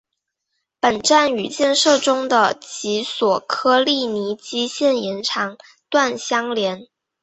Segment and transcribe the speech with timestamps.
[0.79, 5.59] 本站与建设中的及索科利尼基线延长
[5.91, 6.87] 段相连。